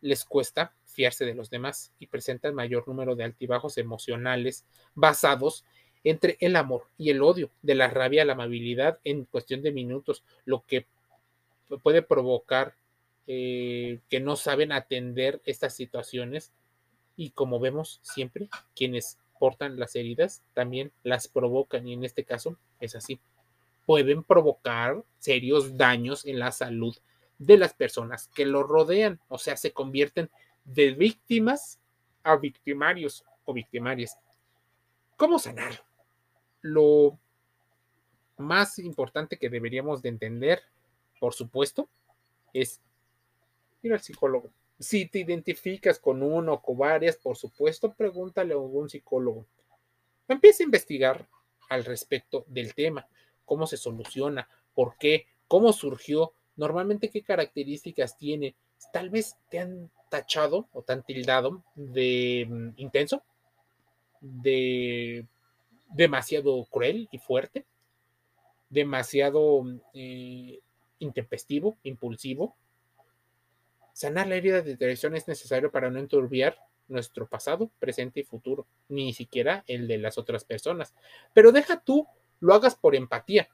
Les 0.00 0.24
cuesta 0.24 0.72
fiarse 0.86 1.26
de 1.26 1.34
los 1.34 1.50
demás 1.50 1.92
y 1.98 2.06
presentan 2.06 2.54
mayor 2.54 2.88
número 2.88 3.14
de 3.14 3.24
altibajos 3.24 3.76
emocionales 3.76 4.64
basados 4.94 5.66
entre 6.04 6.38
el 6.40 6.56
amor 6.56 6.88
y 6.96 7.10
el 7.10 7.20
odio, 7.20 7.50
de 7.60 7.74
la 7.74 7.88
rabia 7.88 8.22
a 8.22 8.24
la 8.24 8.32
amabilidad 8.32 8.98
en 9.04 9.26
cuestión 9.26 9.60
de 9.60 9.72
minutos, 9.72 10.24
lo 10.46 10.64
que 10.64 10.86
puede 11.82 12.00
provocar 12.00 12.76
eh, 13.26 14.00
que 14.08 14.20
no 14.20 14.36
saben 14.36 14.72
atender 14.72 15.42
estas 15.44 15.76
situaciones 15.76 16.50
y 17.14 17.28
como 17.32 17.60
vemos 17.60 18.00
siempre, 18.00 18.48
quienes 18.74 19.18
portan 19.38 19.78
las 19.78 19.96
heridas 19.96 20.42
también 20.54 20.92
las 21.02 21.28
provocan 21.28 21.86
y 21.86 21.92
en 21.92 22.04
este 22.04 22.24
caso 22.24 22.56
es 22.80 22.94
así. 22.94 23.20
Pueden 23.86 24.22
provocar 24.22 25.02
serios 25.18 25.76
daños 25.76 26.24
en 26.26 26.38
la 26.38 26.52
salud 26.52 26.96
de 27.38 27.58
las 27.58 27.74
personas 27.74 28.28
que 28.28 28.46
lo 28.46 28.62
rodean, 28.62 29.20
o 29.28 29.38
sea, 29.38 29.56
se 29.56 29.72
convierten 29.72 30.30
de 30.64 30.92
víctimas 30.92 31.80
a 32.22 32.36
victimarios 32.36 33.24
o 33.44 33.52
victimarias. 33.52 34.18
¿Cómo 35.16 35.38
sanar? 35.38 35.84
Lo 36.62 37.18
más 38.38 38.78
importante 38.78 39.36
que 39.38 39.50
deberíamos 39.50 40.00
de 40.00 40.08
entender 40.08 40.62
por 41.24 41.32
supuesto, 41.32 41.88
es 42.52 42.82
ir 43.82 43.94
al 43.94 44.00
psicólogo. 44.00 44.50
Si 44.78 45.06
te 45.06 45.20
identificas 45.20 45.98
con 45.98 46.22
uno 46.22 46.52
o 46.52 46.60
con 46.60 46.76
varias, 46.76 47.16
por 47.16 47.36
supuesto, 47.36 47.94
pregúntale 47.94 48.52
a 48.52 48.56
algún 48.56 48.90
psicólogo. 48.90 49.46
Empieza 50.28 50.62
a 50.62 50.66
investigar 50.66 51.26
al 51.70 51.86
respecto 51.86 52.44
del 52.46 52.74
tema, 52.74 53.08
cómo 53.44 53.66
se 53.66 53.76
soluciona, 53.76 54.48
por 54.74 54.96
qué, 54.98 55.26
cómo 55.48 55.72
surgió, 55.72 56.32
normalmente 56.56 57.10
qué 57.10 57.22
características 57.22 58.16
tiene. 58.16 58.54
Tal 58.92 59.10
vez 59.10 59.36
te 59.50 59.60
han 59.60 59.90
tachado 60.10 60.68
o 60.72 60.82
tan 60.82 61.02
tildado 61.02 61.62
de 61.74 62.46
mm, 62.48 62.68
intenso, 62.76 63.22
de 64.20 65.26
demasiado 65.90 66.64
cruel 66.66 67.08
y 67.10 67.18
fuerte, 67.18 67.64
demasiado 68.68 69.62
mm, 69.62 69.80
eh, 69.94 70.60
intempestivo, 70.98 71.76
impulsivo. 71.82 72.56
Sanar 73.92 74.26
la 74.26 74.36
herida 74.36 74.60
de 74.62 74.76
traición 74.76 75.14
es 75.14 75.28
necesario 75.28 75.70
para 75.70 75.90
no 75.90 75.98
enturbiar 75.98 76.58
nuestro 76.88 77.26
pasado, 77.26 77.70
presente 77.78 78.20
y 78.20 78.24
futuro, 78.24 78.66
ni 78.88 79.12
siquiera 79.14 79.64
el 79.66 79.86
de 79.88 79.98
las 79.98 80.18
otras 80.18 80.44
personas. 80.44 80.94
Pero 81.32 81.52
deja 81.52 81.80
tú 81.80 82.06
lo 82.44 82.52
hagas 82.52 82.74
por 82.74 82.94
empatía, 82.94 83.48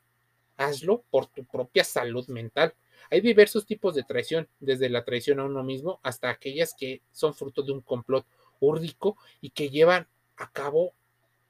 hazlo 0.56 1.04
por 1.10 1.26
tu 1.26 1.44
propia 1.44 1.84
salud 1.84 2.26
mental. 2.26 2.74
Hay 3.08 3.20
diversos 3.20 3.64
tipos 3.64 3.94
de 3.94 4.02
traición, 4.02 4.48
desde 4.58 4.88
la 4.88 5.04
traición 5.04 5.38
a 5.38 5.44
uno 5.44 5.62
mismo 5.62 6.00
hasta 6.02 6.28
aquellas 6.28 6.74
que 6.74 7.00
son 7.12 7.32
fruto 7.32 7.62
de 7.62 7.70
un 7.70 7.82
complot 7.82 8.26
úrdico 8.58 9.16
y 9.40 9.50
que 9.50 9.70
llevan 9.70 10.08
a 10.36 10.50
cabo 10.50 10.92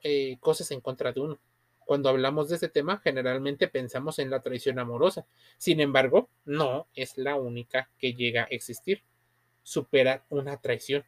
eh, 0.02 0.36
cosas 0.40 0.70
en 0.70 0.82
contra 0.82 1.12
de 1.12 1.20
uno. 1.20 1.40
Cuando 1.86 2.10
hablamos 2.10 2.50
de 2.50 2.56
este 2.56 2.68
tema, 2.68 2.98
generalmente 2.98 3.68
pensamos 3.68 4.18
en 4.18 4.28
la 4.28 4.42
traición 4.42 4.78
amorosa. 4.78 5.24
Sin 5.56 5.80
embargo, 5.80 6.28
no 6.44 6.88
es 6.94 7.16
la 7.16 7.36
única 7.36 7.88
que 7.96 8.12
llega 8.12 8.42
a 8.42 8.48
existir. 8.50 9.02
Superar 9.62 10.26
una 10.28 10.58
traición. 10.58 11.04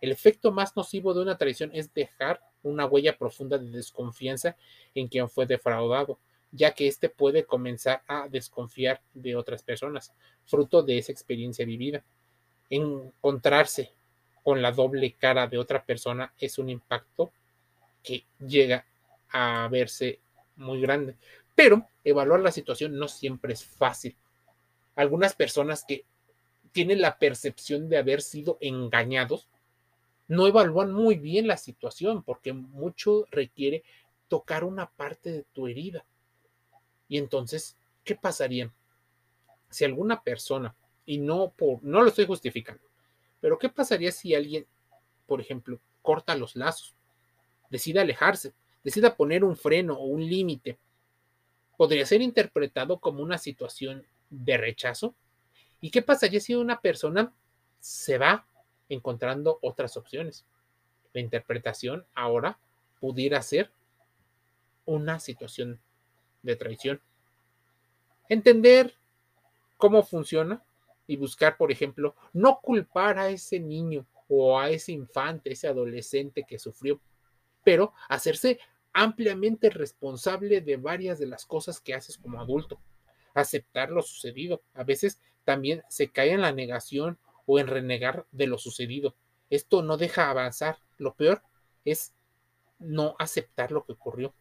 El 0.00 0.12
efecto 0.12 0.50
más 0.50 0.76
nocivo 0.76 1.12
de 1.12 1.20
una 1.20 1.36
traición 1.36 1.72
es 1.74 1.92
dejar 1.92 2.40
una 2.64 2.86
huella 2.86 3.16
profunda 3.16 3.58
de 3.58 3.70
desconfianza 3.70 4.56
en 4.94 5.08
quien 5.08 5.28
fue 5.28 5.46
defraudado 5.46 6.18
ya 6.54 6.72
que 6.72 6.86
éste 6.86 7.08
puede 7.08 7.44
comenzar 7.44 8.02
a 8.06 8.28
desconfiar 8.28 9.00
de 9.12 9.34
otras 9.34 9.62
personas, 9.62 10.12
fruto 10.44 10.82
de 10.82 10.98
esa 10.98 11.10
experiencia 11.10 11.66
vivida. 11.66 12.04
Encontrarse 12.70 13.92
con 14.42 14.62
la 14.62 14.70
doble 14.70 15.12
cara 15.14 15.48
de 15.48 15.58
otra 15.58 15.84
persona 15.84 16.32
es 16.38 16.58
un 16.58 16.70
impacto 16.70 17.32
que 18.02 18.24
llega 18.38 18.86
a 19.30 19.68
verse 19.70 20.20
muy 20.56 20.80
grande. 20.80 21.16
Pero 21.56 21.88
evaluar 22.04 22.40
la 22.40 22.52
situación 22.52 22.96
no 22.96 23.08
siempre 23.08 23.52
es 23.52 23.64
fácil. 23.64 24.16
Algunas 24.94 25.34
personas 25.34 25.84
que 25.84 26.04
tienen 26.70 27.00
la 27.00 27.18
percepción 27.18 27.88
de 27.88 27.98
haber 27.98 28.22
sido 28.22 28.58
engañados 28.60 29.48
no 30.28 30.46
evalúan 30.46 30.92
muy 30.92 31.16
bien 31.16 31.46
la 31.46 31.56
situación 31.56 32.22
porque 32.22 32.52
mucho 32.52 33.26
requiere 33.30 33.84
tocar 34.28 34.64
una 34.64 34.90
parte 34.90 35.30
de 35.30 35.44
tu 35.52 35.66
herida 35.68 36.04
y 37.08 37.18
entonces, 37.18 37.76
¿qué 38.02 38.14
pasaría 38.14 38.72
si 39.70 39.84
alguna 39.84 40.22
persona, 40.22 40.74
y 41.04 41.18
no 41.18 41.50
por, 41.50 41.82
no 41.82 42.02
lo 42.02 42.08
estoy 42.08 42.26
justificando, 42.26 42.82
pero 43.40 43.58
qué 43.58 43.68
pasaría 43.68 44.10
si 44.12 44.34
alguien, 44.34 44.66
por 45.26 45.40
ejemplo, 45.40 45.80
corta 46.02 46.34
los 46.34 46.56
lazos, 46.56 46.94
decide 47.70 48.00
alejarse, 48.00 48.54
decida 48.82 49.16
poner 49.16 49.44
un 49.44 49.56
freno 49.56 49.94
o 49.94 50.04
un 50.04 50.26
límite? 50.26 50.78
Podría 51.76 52.06
ser 52.06 52.22
interpretado 52.22 52.98
como 53.00 53.22
una 53.22 53.36
situación 53.36 54.06
de 54.30 54.56
rechazo. 54.56 55.14
¿Y 55.80 55.90
qué 55.90 56.02
pasaría 56.02 56.40
si 56.40 56.54
una 56.54 56.80
persona 56.80 57.34
se 57.80 58.16
va 58.16 58.46
encontrando 58.88 59.58
otras 59.62 59.96
opciones? 59.96 60.46
La 61.12 61.20
interpretación 61.20 62.06
ahora 62.14 62.58
pudiera 63.00 63.40
ser 63.42 63.70
una 64.84 65.20
situación 65.20 65.80
de 66.42 66.56
traición. 66.56 67.00
Entender 68.28 68.94
cómo 69.76 70.02
funciona 70.02 70.62
y 71.06 71.16
buscar, 71.16 71.56
por 71.56 71.70
ejemplo, 71.70 72.14
no 72.32 72.60
culpar 72.60 73.18
a 73.18 73.28
ese 73.28 73.60
niño 73.60 74.06
o 74.28 74.58
a 74.58 74.70
ese 74.70 74.92
infante, 74.92 75.52
ese 75.52 75.68
adolescente 75.68 76.44
que 76.48 76.58
sufrió, 76.58 77.00
pero 77.62 77.92
hacerse 78.08 78.58
ampliamente 78.92 79.70
responsable 79.70 80.60
de 80.60 80.76
varias 80.76 81.18
de 81.18 81.26
las 81.26 81.44
cosas 81.44 81.80
que 81.80 81.94
haces 81.94 82.16
como 82.16 82.40
adulto. 82.40 82.80
Aceptar 83.34 83.90
lo 83.90 84.02
sucedido. 84.02 84.62
A 84.72 84.84
veces 84.84 85.20
también 85.44 85.82
se 85.88 86.08
cae 86.08 86.30
en 86.30 86.40
la 86.40 86.52
negación 86.52 87.18
o 87.46 87.58
en 87.58 87.66
renegar 87.66 88.26
de 88.32 88.46
lo 88.46 88.58
sucedido. 88.58 89.14
Esto 89.50 89.82
no 89.82 89.96
deja 89.96 90.30
avanzar. 90.30 90.78
Lo 90.98 91.14
peor 91.14 91.42
es 91.84 92.14
no 92.78 93.14
aceptar 93.18 93.72
lo 93.72 93.84
que 93.84 93.92
ocurrió 93.92 94.34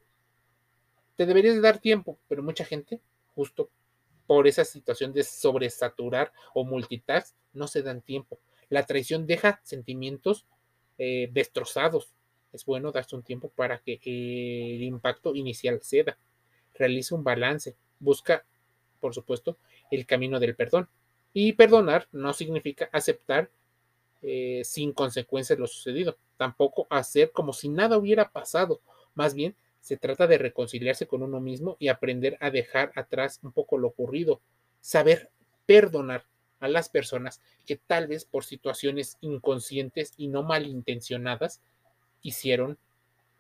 te 1.16 1.26
deberías 1.26 1.62
dar 1.62 1.80
tiempo, 1.80 2.18
pero 2.28 2.44
mucha 2.44 2.66
gente, 2.66 3.00
justo 3.36 3.70
por 4.26 4.48
esa 4.48 4.66
situación 4.66 5.14
de 5.14 5.24
sobresaturar 5.24 6.32
o 6.54 6.64
multitask, 6.64 7.36
no 7.54 7.68
se 7.68 7.82
dan 7.82 8.02
tiempo. 8.02 8.40
La 8.70 8.86
traición 8.86 9.28
deja 9.28 9.62
sentimientos 9.64 10.46
eh, 10.98 11.30
destrozados. 11.32 12.14
Es 12.52 12.66
bueno 12.66 12.92
darse 12.92 13.16
un 13.16 13.24
tiempo 13.24 13.50
para 13.50 13.80
que 13.80 14.00
el 14.04 14.84
impacto 14.84 15.36
inicial 15.36 15.82
ceda. 15.84 16.18
Realiza 16.74 17.16
un 17.16 17.24
balance. 17.24 17.76
Busca, 18.00 18.46
por 19.00 19.14
supuesto, 19.14 19.58
el 19.92 20.06
camino 20.06 20.40
del 20.40 20.56
perdón. 20.56 20.90
Y 21.34 21.54
perdonar 21.54 22.08
no 22.12 22.34
significa 22.34 22.90
aceptar 22.92 23.50
eh, 24.22 24.62
sin 24.64 24.94
consecuencias 24.94 25.60
lo 25.60 25.68
sucedido. 25.68 26.18
Tampoco 26.38 26.88
hacer 26.90 27.32
como 27.32 27.52
si 27.54 27.70
nada 27.70 27.98
hubiera 27.98 28.30
pasado. 28.30 28.80
Más 29.16 29.34
bien, 29.34 29.56
se 29.82 29.98
trata 29.98 30.28
de 30.28 30.38
reconciliarse 30.38 31.08
con 31.08 31.24
uno 31.24 31.42
mismo 31.42 31.76
y 31.78 31.90
aprender 31.90 32.38
a 32.40 32.50
dejar 32.50 32.94
atrás 32.96 33.40
un 33.44 33.52
poco 33.52 33.78
lo 33.78 33.90
ocurrido, 33.90 34.40
saber 34.80 35.30
perdonar 35.66 36.26
a 36.62 36.70
las 36.70 36.88
personas 36.88 37.42
que 37.66 37.76
tal 37.76 38.08
vez 38.08 38.24
por 38.24 38.46
situaciones 38.46 39.18
inconscientes 39.20 40.14
y 40.16 40.30
no 40.30 40.44
malintencionadas 40.44 41.62
hicieron 42.22 42.78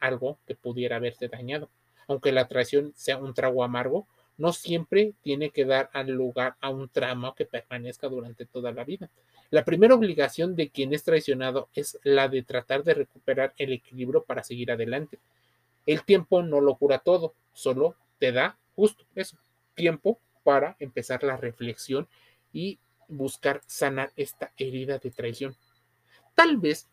algo 0.02 0.38
que 0.46 0.56
pudiera 0.56 0.98
haberte 0.98 1.30
dañado. 1.30 1.70
Aunque 2.10 2.34
la 2.34 2.50
traición 2.50 2.92
sea 2.98 3.18
un 3.18 3.34
trago 3.34 3.64
amargo, 3.64 4.06
no 4.38 4.54
siempre 4.54 5.14
tiene 5.22 5.52
que 5.52 5.66
dar 5.66 5.90
lugar 6.08 6.56
a 6.62 6.70
un 6.70 6.90
tramo 6.90 7.36
que 7.36 7.46
permanezca 7.46 8.08
durante 8.08 8.46
toda 8.46 8.72
la 8.72 8.84
vida. 8.84 9.10
La 9.50 9.64
primera 9.64 9.94
obligación 9.94 10.56
de 10.56 10.70
quien 10.70 10.94
es 10.94 11.04
traicionado 11.04 11.70
es 11.76 12.00
la 12.04 12.28
de 12.28 12.42
tratar 12.42 12.84
de 12.84 12.96
recuperar 12.96 13.54
el 13.58 13.74
equilibrio 13.74 14.24
para 14.24 14.44
seguir 14.44 14.72
adelante. 14.72 15.20
El 15.86 16.04
tiempo 16.04 16.42
no 16.42 16.62
lo 16.62 16.76
cura 16.76 17.00
todo, 17.00 17.36
solo 17.54 17.96
te 18.20 18.32
da 18.32 18.58
justo 18.76 19.06
eso, 19.16 19.38
tiempo 19.76 20.20
para 20.44 20.76
empezar 20.80 21.24
la 21.24 21.38
reflexión 21.38 22.08
y 22.52 22.80
buscar 23.08 23.62
sanar 23.68 24.12
esta 24.16 24.52
herida 24.58 24.98
de 24.98 25.12
traición. 25.12 25.56
Tal 26.36 26.58
vez, 26.58 26.90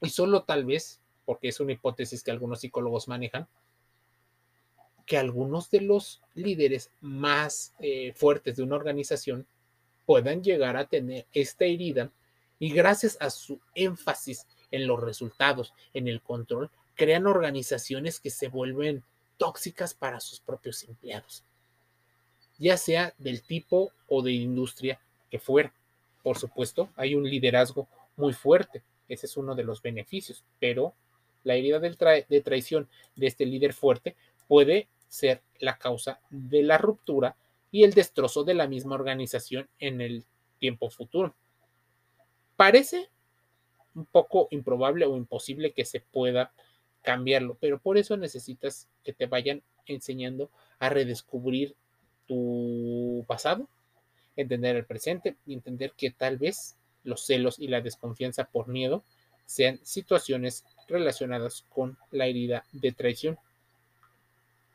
y 0.00 0.08
solo 0.10 0.42
tal 0.42 0.64
vez, 0.64 1.00
porque 1.24 1.48
es 1.48 1.60
una 1.60 1.72
hipótesis 1.72 2.22
que 2.22 2.30
algunos 2.30 2.60
psicólogos 2.60 3.06
manejan, 3.06 3.46
que 5.10 5.18
algunos 5.18 5.72
de 5.72 5.80
los 5.80 6.22
líderes 6.34 6.92
más 7.00 7.74
eh, 7.80 8.12
fuertes 8.14 8.54
de 8.54 8.62
una 8.62 8.76
organización 8.76 9.44
puedan 10.06 10.40
llegar 10.44 10.76
a 10.76 10.86
tener 10.86 11.26
esta 11.32 11.64
herida 11.64 12.12
y 12.60 12.70
gracias 12.70 13.16
a 13.18 13.28
su 13.30 13.58
énfasis 13.74 14.46
en 14.70 14.86
los 14.86 15.00
resultados, 15.00 15.74
en 15.94 16.06
el 16.06 16.22
control, 16.22 16.70
crean 16.94 17.26
organizaciones 17.26 18.20
que 18.20 18.30
se 18.30 18.46
vuelven 18.46 19.02
tóxicas 19.36 19.94
para 19.94 20.20
sus 20.20 20.38
propios 20.38 20.84
empleados, 20.84 21.42
ya 22.56 22.76
sea 22.76 23.12
del 23.18 23.42
tipo 23.42 23.90
o 24.06 24.22
de 24.22 24.30
industria 24.30 25.00
que 25.28 25.40
fuera. 25.40 25.74
Por 26.22 26.38
supuesto, 26.38 26.88
hay 26.94 27.16
un 27.16 27.28
liderazgo 27.28 27.88
muy 28.14 28.32
fuerte, 28.32 28.84
ese 29.08 29.26
es 29.26 29.36
uno 29.36 29.56
de 29.56 29.64
los 29.64 29.82
beneficios, 29.82 30.44
pero 30.60 30.94
la 31.42 31.56
herida 31.56 31.80
de 31.80 32.42
traición 32.44 32.88
de 33.16 33.26
este 33.26 33.44
líder 33.44 33.72
fuerte 33.72 34.14
puede 34.46 34.86
ser 35.10 35.42
la 35.58 35.76
causa 35.76 36.20
de 36.30 36.62
la 36.62 36.78
ruptura 36.78 37.36
y 37.70 37.84
el 37.84 37.92
destrozo 37.92 38.44
de 38.44 38.54
la 38.54 38.66
misma 38.66 38.94
organización 38.94 39.68
en 39.78 40.00
el 40.00 40.24
tiempo 40.58 40.88
futuro. 40.88 41.34
Parece 42.56 43.10
un 43.94 44.06
poco 44.06 44.48
improbable 44.50 45.04
o 45.04 45.16
imposible 45.16 45.72
que 45.72 45.84
se 45.84 46.00
pueda 46.00 46.52
cambiarlo, 47.02 47.56
pero 47.60 47.80
por 47.80 47.98
eso 47.98 48.16
necesitas 48.16 48.88
que 49.02 49.12
te 49.12 49.26
vayan 49.26 49.62
enseñando 49.86 50.50
a 50.78 50.88
redescubrir 50.88 51.74
tu 52.26 53.24
pasado, 53.26 53.68
entender 54.36 54.76
el 54.76 54.84
presente 54.84 55.36
y 55.44 55.54
entender 55.54 55.92
que 55.96 56.10
tal 56.10 56.38
vez 56.38 56.76
los 57.02 57.26
celos 57.26 57.58
y 57.58 57.68
la 57.68 57.80
desconfianza 57.80 58.44
por 58.44 58.68
miedo 58.68 59.02
sean 59.44 59.80
situaciones 59.82 60.64
relacionadas 60.86 61.64
con 61.68 61.98
la 62.12 62.26
herida 62.26 62.64
de 62.70 62.92
traición. 62.92 63.38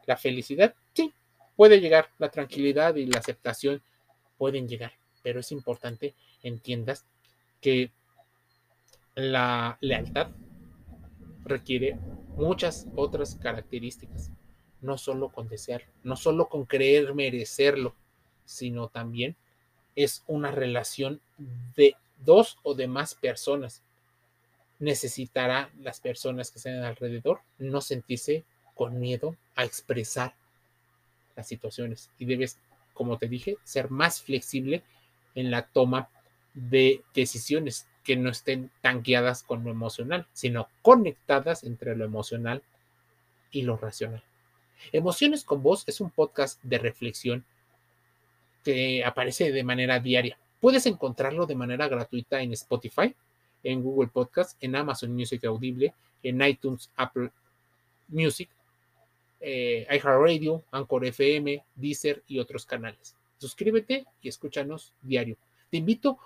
La 0.06 0.18
felicidad, 0.18 0.76
sí, 0.94 1.14
puede 1.56 1.80
llegar, 1.80 2.10
la 2.18 2.30
tranquilidad 2.30 2.96
y 2.96 3.06
la 3.06 3.20
aceptación 3.20 3.82
pueden 4.38 4.68
llegar, 4.68 4.94
pero 5.24 5.40
es 5.40 5.52
importante 5.52 6.14
entiendas 6.44 7.06
que 7.62 7.92
la 9.16 9.78
lealtad 9.82 10.30
requiere 11.44 11.98
muchas 12.36 12.88
otras 12.96 13.36
características, 13.36 14.32
no 14.82 14.98
solo 14.98 15.30
con 15.30 15.48
desear, 15.48 15.84
no 16.04 16.16
solo 16.16 16.50
con 16.50 16.66
creer 16.66 17.14
merecerlo, 17.14 17.96
sino 18.46 18.90
también 18.90 19.36
es 19.96 20.24
una 20.28 20.52
relación 20.52 21.22
de 21.76 21.96
dos 22.24 22.58
o 22.64 22.76
de 22.76 22.88
más 22.88 23.16
personas. 23.16 23.82
Necesitará 24.80 25.72
las 25.80 26.02
personas 26.02 26.52
que 26.52 26.60
estén 26.60 26.84
alrededor 26.84 27.40
no 27.58 27.80
sentirse 27.80 28.44
con 28.76 29.00
miedo 29.00 29.36
a 29.56 29.64
expresar 29.64 30.36
las 31.36 31.48
situaciones 31.48 32.12
y 32.20 32.26
debes, 32.26 32.60
como 32.94 33.18
te 33.18 33.28
dije, 33.28 33.58
ser 33.64 33.90
más 33.90 34.22
flexible 34.22 34.84
en 35.34 35.52
la 35.52 35.64
toma 35.68 36.10
de 36.54 37.02
decisiones 37.14 37.88
que 38.04 38.16
no 38.16 38.30
estén 38.30 38.72
tan 38.82 39.02
guiadas 39.02 39.44
con 39.44 39.64
lo 39.64 39.72
emocional, 39.72 40.28
sino 40.32 40.70
conectadas 40.82 41.64
entre 41.64 41.96
lo 41.96 42.06
emocional 42.06 42.62
y 43.52 43.64
lo 43.64 43.78
racional. 43.78 44.24
Emociones 44.92 45.44
con 45.44 45.64
Voz 45.64 45.84
es 45.88 46.00
un 46.02 46.12
podcast 46.12 46.62
de 46.64 46.78
reflexión 46.78 47.46
que 48.64 49.04
aparece 49.04 49.52
de 49.52 49.64
manera 49.64 50.00
diaria. 50.00 50.38
Puedes 50.60 50.86
encontrarlo 50.86 51.46
de 51.46 51.56
manera 51.56 51.88
gratuita 51.88 52.42
en 52.42 52.54
Spotify, 52.54 53.16
en 53.64 53.82
Google 53.82 54.10
Podcast, 54.10 54.58
en 54.62 54.76
Amazon 54.76 55.14
Music 55.14 55.44
Audible, 55.46 55.94
en 56.24 56.42
iTunes, 56.42 56.92
Apple 56.96 57.32
Music, 58.08 58.50
eh, 59.48 59.86
iHeartRadio, 59.92 60.64
Anchor 60.72 61.06
FM, 61.06 61.64
Deezer 61.76 62.24
y 62.28 62.40
otros 62.40 62.66
canales. 62.66 63.16
Suscríbete 63.38 64.08
y 64.20 64.28
escúchanos 64.28 64.92
diario. 65.04 65.38
Te 65.70 65.78
invito 65.78 66.18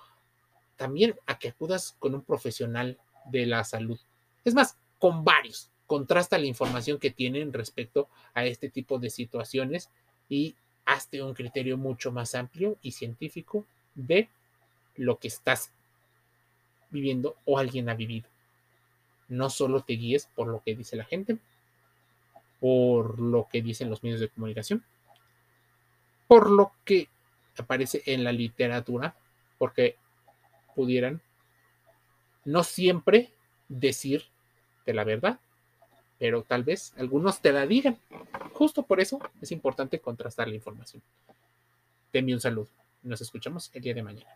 también 0.77 1.15
a 1.25 1.37
que 1.37 1.49
acudas 1.49 1.97
con 1.99 2.15
un 2.15 2.21
profesional 2.21 2.97
de 3.25 3.45
la 3.45 3.65
salud. 3.65 3.99
Es 4.45 4.53
más, 4.53 4.77
con 4.99 5.25
varios. 5.25 5.69
Contrasta 5.85 6.37
la 6.37 6.45
información 6.45 6.97
que 6.97 7.11
tienen 7.11 7.51
respecto 7.51 8.07
a 8.33 8.45
este 8.45 8.69
tipo 8.69 8.99
de 8.99 9.09
situaciones 9.09 9.89
y 10.29 10.55
hazte 10.85 11.21
un 11.21 11.33
criterio 11.33 11.75
mucho 11.75 12.13
más 12.13 12.35
amplio 12.35 12.77
y 12.81 12.93
científico 12.93 13.65
de 13.95 14.29
lo 14.95 15.19
que 15.19 15.27
estás 15.27 15.73
viviendo 16.89 17.35
o 17.43 17.59
alguien 17.59 17.89
ha 17.89 17.95
vivido. 17.95 18.29
No 19.27 19.49
solo 19.49 19.81
te 19.81 19.93
guíes 19.93 20.29
por 20.35 20.47
lo 20.47 20.63
que 20.63 20.73
dice 20.73 20.95
la 20.95 21.03
gente, 21.03 21.37
por 22.59 23.19
lo 23.19 23.47
que 23.51 23.61
dicen 23.61 23.89
los 23.89 24.03
medios 24.03 24.19
de 24.19 24.29
comunicación, 24.29 24.83
por 26.27 26.51
lo 26.51 26.71
que 26.85 27.09
aparece 27.57 28.03
en 28.05 28.23
la 28.23 28.31
literatura, 28.31 29.15
porque 29.57 29.97
pudieran 30.75 31.21
no 32.45 32.63
siempre 32.63 33.33
decir 33.67 34.25
de 34.85 34.93
la 34.93 35.03
verdad, 35.03 35.39
pero 36.17 36.43
tal 36.43 36.63
vez 36.63 36.93
algunos 36.97 37.41
te 37.41 37.51
la 37.51 37.65
digan. 37.65 37.97
Justo 38.53 38.83
por 38.83 38.99
eso 38.99 39.19
es 39.41 39.51
importante 39.51 39.99
contrastar 39.99 40.47
la 40.47 40.55
información. 40.55 41.01
Envío 42.11 42.35
un 42.35 42.41
saludo. 42.41 42.69
Nos 43.03 43.21
escuchamos 43.21 43.69
el 43.73 43.81
día 43.81 43.93
de 43.93 44.03
mañana. 44.03 44.29